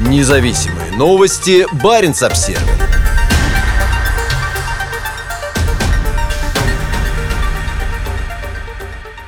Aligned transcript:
Независимые 0.00 0.92
новости. 0.92 1.66
Барин 1.82 2.12
обсерва 2.12 2.62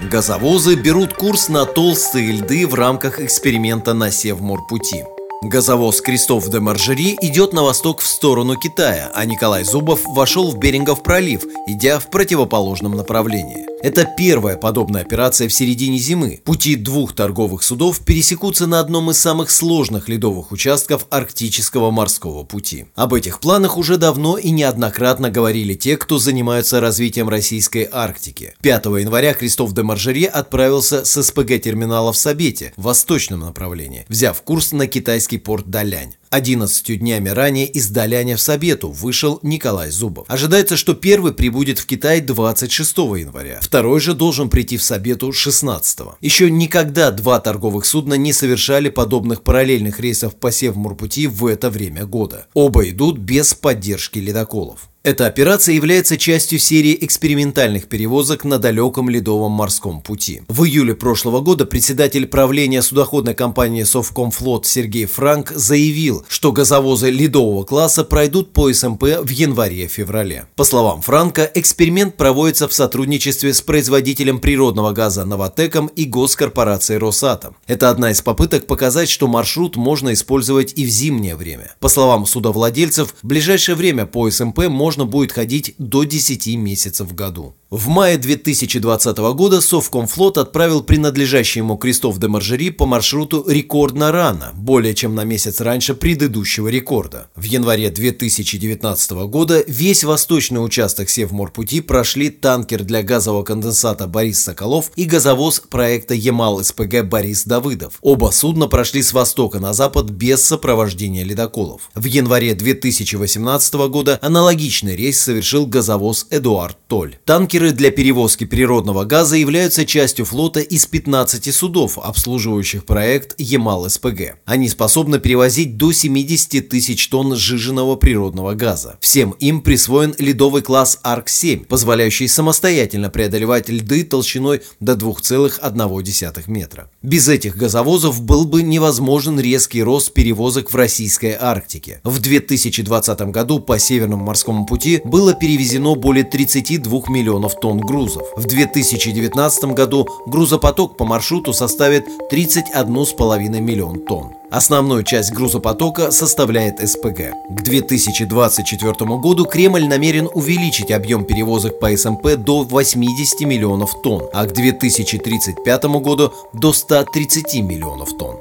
Газовозы 0.01 0.77
берут 0.77 1.15
курс 1.15 1.49
на 1.49 1.67
толстые 1.67 2.31
льды 2.31 2.69
в 2.69 2.75
рамках 2.75 3.19
эксперимента 3.19 3.95
на 3.95 4.13
Севморпути. 4.13 5.05
Газовоз 5.43 6.01
Крестов 6.01 6.49
де 6.49 6.61
Маржери 6.61 7.19
идет 7.21 7.53
на 7.53 7.65
восток 7.65 8.01
в 8.01 8.07
сторону 8.07 8.55
Китая, 8.57 9.11
а 9.13 9.25
Николай 9.25 9.65
Зубов 9.65 10.03
вошел 10.05 10.53
в 10.53 10.59
Берингов 10.59 11.03
пролив, 11.03 11.43
идя 11.67 11.99
в 11.99 12.07
противоположном 12.07 12.93
направлении. 12.93 13.70
Это 13.83 14.05
первая 14.05 14.59
подобная 14.59 15.01
операция 15.01 15.49
в 15.49 15.53
середине 15.55 15.99
зимы. 15.99 16.41
Пути 16.45 16.77
двух 16.77 17.15
торговых 17.15 17.63
судов 17.63 18.01
пересекутся 18.01 18.67
на 18.67 18.79
одном 18.79 19.11
из 19.11 19.19
самых 19.19 19.51
сложных 19.51 20.09
ледовых 20.09 20.53
участков 20.53 21.07
Арктического 21.09 21.91
морского 21.91 22.45
пути. 22.45 22.87
Об 22.95 23.15
этих 23.15 23.41
планах 23.41 23.79
уже 23.79 23.97
давно 23.97 24.37
и 24.37 24.51
неоднократно 24.51 25.31
говорили 25.31 25.75
те, 25.75 25.97
кто 25.97 26.19
занимаются 26.19 26.81
развитием 26.81 27.31
российской 27.31 27.89
Арктики. 27.91 28.55
5 28.61 28.85
января 28.87 29.33
Крестов 29.33 29.73
де 29.73 29.83
Маржери 29.83 30.25
отправился 30.25 31.05
с 31.07 31.23
СПГ-терминала 31.23 32.13
в 32.13 32.19
Сабете, 32.19 32.75
в 32.77 32.83
восточном 32.83 33.41
направлении, 33.41 34.05
взяв 34.09 34.43
курс 34.43 34.73
на 34.73 34.87
китайский 34.89 35.39
порт 35.39 35.71
Далянь. 35.71 36.15
11 36.31 37.01
днями 37.01 37.29
ранее 37.29 37.67
из 37.67 37.89
Даляня 37.89 38.37
в 38.37 38.41
Сабету 38.41 38.89
вышел 38.89 39.41
Николай 39.43 39.91
Зубов. 39.91 40.27
Ожидается, 40.29 40.77
что 40.77 40.95
первый 40.95 41.33
прибудет 41.33 41.81
в 41.81 41.87
Китай 41.87 42.21
26 42.21 42.99
января, 42.99 43.59
второй 43.61 43.99
же 43.99 44.15
должен 44.15 44.49
прийти 44.49 44.77
в 44.77 44.83
Сабету 44.85 45.33
16. 45.33 45.99
Еще 46.21 46.49
никогда 46.49 47.11
два 47.11 47.41
торговых 47.41 47.85
судна 47.85 48.15
не 48.15 48.33
совершали 48.33 48.91
подобных 48.91 49.43
параллельных 49.43 49.99
рейсов 49.99 50.37
по 50.37 50.53
Севморпути 50.53 51.27
в 51.27 51.47
это 51.47 51.69
время 51.69 52.07
года. 52.07 52.47
Оба 52.55 52.89
идут 52.89 53.19
без 53.19 53.53
поддержки 53.55 54.21
ледоколов. 54.21 54.89
Эта 55.03 55.27
операция 55.27 55.75
является 55.75 56.19
частью 56.19 56.59
серии 56.59 56.95
экспериментальных 57.01 57.87
перевозок 57.87 58.45
на 58.45 58.59
далеком 58.59 59.09
ледовом 59.09 59.53
морском 59.53 60.03
пути. 60.03 60.43
В 60.49 60.65
июле 60.65 60.95
прошлого 60.95 61.41
года 61.41 61.65
председатель 61.65 62.27
правления 62.27 62.83
судоходной 62.83 63.33
компании 63.33 63.85
Совкомфлот 63.85 64.67
Сергей 64.67 65.07
Франк 65.07 65.53
заявил, 65.53 66.27
что 66.29 66.53
газовозы 66.53 67.09
ледового 67.09 67.65
класса 67.65 68.05
пройдут 68.05 68.53
по 68.53 68.71
СМП 68.71 69.05
в 69.23 69.31
январе-феврале. 69.31 70.45
По 70.55 70.65
словам 70.65 71.01
Франка, 71.01 71.51
эксперимент 71.55 72.19
проводится 72.19 72.69
в 72.69 72.75
сотрудничестве 72.75 73.55
с 73.55 73.63
производителем 73.63 74.39
природного 74.39 74.93
газа 74.93 75.25
Новотеком 75.25 75.87
и 75.87 76.05
госкорпорацией 76.05 76.99
Росатом. 76.99 77.57
Это 77.67 77.89
одна 77.89 78.11
из 78.11 78.21
попыток 78.21 78.67
показать, 78.67 79.09
что 79.09 79.29
маршрут 79.29 79.77
можно 79.77 80.13
использовать 80.13 80.75
и 80.77 80.85
в 80.85 80.91
зимнее 80.91 81.37
время. 81.37 81.75
По 81.81 81.89
словам 81.89 82.27
судовладельцев, 82.27 83.15
в 83.23 83.27
ближайшее 83.27 83.77
время 83.77 84.05
по 84.05 84.31
СМП 84.31 84.69
можно 84.69 84.90
можно 84.91 85.07
будет 85.07 85.31
ходить 85.31 85.77
до 85.79 86.03
10 86.03 86.49
месяцев 86.57 87.07
в 87.07 87.15
году. 87.15 87.55
В 87.71 87.87
мае 87.87 88.19
2020 88.19 89.17
года 89.35 89.61
Совкомфлот 89.61 90.39
отправил 90.39 90.83
принадлежащий 90.83 91.61
ему 91.61 91.77
Крестов 91.77 92.19
де 92.19 92.27
Маржери 92.27 92.71
по 92.71 92.85
маршруту 92.85 93.45
рекордно 93.49 94.11
рано, 94.11 94.51
более 94.55 94.93
чем 94.93 95.15
на 95.15 95.23
месяц 95.23 95.61
раньше 95.61 95.95
предыдущего 95.95 96.67
рекорда. 96.67 97.29
В 97.37 97.45
январе 97.45 97.91
2019 97.91 99.13
года 99.29 99.63
весь 99.69 100.03
восточный 100.03 100.59
участок 100.59 101.09
Севморпути 101.09 101.81
прошли 101.81 102.31
танкер 102.31 102.83
для 102.83 103.05
газового 103.05 103.45
конденсата 103.45 104.09
Борис 104.09 104.43
Соколов 104.43 104.91
и 104.97 105.05
газовоз 105.05 105.61
проекта 105.61 106.15
Ямал-СПГ 106.15 107.05
Борис 107.05 107.45
Давыдов. 107.45 107.99
Оба 108.01 108.33
судна 108.33 108.67
прошли 108.67 109.01
с 109.01 109.13
востока 109.13 109.61
на 109.61 109.75
запад 109.75 110.11
без 110.11 110.43
сопровождения 110.43 111.23
ледоколов. 111.23 111.83
В 111.95 112.05
январе 112.07 112.55
2018 112.55 113.75
года 113.75 114.19
аналогичный 114.23 114.97
рейс 114.97 115.21
совершил 115.21 115.67
газовоз 115.67 116.27
Эдуард 116.31 116.77
Толь. 116.89 117.17
Танкер 117.25 117.60
Танкеры 117.61 117.77
для 117.77 117.91
перевозки 117.91 118.45
природного 118.45 119.05
газа 119.05 119.37
являются 119.37 119.85
частью 119.85 120.25
флота 120.25 120.61
из 120.61 120.87
15 120.87 121.55
судов, 121.55 121.99
обслуживающих 121.99 122.87
проект 122.87 123.35
Ямал-СПГ. 123.39 124.39
Они 124.47 124.67
способны 124.71 125.19
перевозить 125.19 125.77
до 125.77 125.93
70 125.93 126.71
тысяч 126.71 127.09
тонн 127.09 127.37
сжиженного 127.37 127.97
природного 127.97 128.55
газа. 128.55 128.97
Всем 129.01 129.33
им 129.33 129.61
присвоен 129.61 130.15
ледовый 130.19 130.63
класс 130.63 131.01
АРК-7, 131.05 131.67
позволяющий 131.67 132.29
самостоятельно 132.29 133.11
преодолевать 133.11 133.69
льды 133.69 134.05
толщиной 134.05 134.63
до 134.81 134.95
2,1 134.95 136.43
метра. 136.47 136.91
Без 137.03 137.29
этих 137.29 137.59
газовозов 137.59 138.23
был 138.23 138.47
бы 138.47 138.63
невозможен 138.63 139.39
резкий 139.39 139.83
рост 139.83 140.15
перевозок 140.15 140.73
в 140.73 140.77
российской 140.77 141.37
Арктике. 141.39 142.01
В 142.05 142.21
2020 142.21 143.21
году 143.33 143.61
по 143.61 143.79
Северному 143.79 144.25
морскому 144.25 144.65
пути 144.65 145.03
было 145.05 145.35
перевезено 145.35 145.95
более 145.95 146.25
32 146.25 147.03
миллионов 147.09 147.50
миллионов 147.51 147.61
тонн 147.61 147.81
грузов. 147.81 148.23
В 148.37 148.47
2019 148.47 149.65
году 149.75 150.07
грузопоток 150.27 150.97
по 150.97 151.05
маршруту 151.05 151.53
составит 151.53 152.07
31,5 152.31 153.61
миллион 153.61 154.05
тонн. 154.07 154.35
Основную 154.51 155.05
часть 155.05 155.33
грузопотока 155.33 156.11
составляет 156.11 156.81
СПГ. 156.81 157.33
К 157.51 157.63
2024 157.63 158.93
году 159.19 159.45
Кремль 159.45 159.87
намерен 159.87 160.29
увеличить 160.33 160.91
объем 160.91 161.25
перевозок 161.25 161.79
по 161.79 161.97
СМП 161.97 162.37
до 162.37 162.65
80 162.65 163.41
миллионов 163.43 163.91
тонн, 164.03 164.23
а 164.33 164.45
к 164.47 164.53
2035 164.53 165.85
году 166.01 166.33
до 166.53 166.73
130 166.73 167.63
миллионов 167.63 168.17
тонн. 168.19 168.37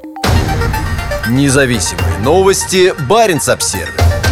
Независимые 1.29 2.17
новости. 2.23 2.93
Барин 3.07 3.39
обсервис 3.47 4.28